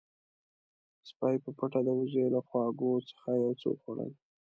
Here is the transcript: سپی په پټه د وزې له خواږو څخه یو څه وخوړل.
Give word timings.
سپی 1.09 1.35
په 1.43 1.49
پټه 1.57 1.79
د 1.85 1.89
وزې 1.99 2.25
له 2.33 2.39
خواږو 2.47 2.91
څخه 3.09 3.29
یو 3.41 3.51
څه 3.59 3.65
وخوړل. 3.69 4.11